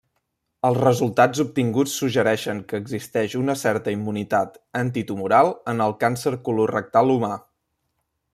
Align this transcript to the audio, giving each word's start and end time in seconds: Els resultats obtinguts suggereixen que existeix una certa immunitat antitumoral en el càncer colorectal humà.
Els 0.67 0.77
resultats 0.83 1.41
obtinguts 1.43 1.93
suggereixen 2.03 2.63
que 2.71 2.79
existeix 2.83 3.35
una 3.41 3.57
certa 3.65 3.95
immunitat 3.99 4.59
antitumoral 4.83 5.53
en 5.75 5.85
el 5.89 5.95
càncer 6.07 6.35
colorectal 6.49 7.15
humà. 7.19 7.33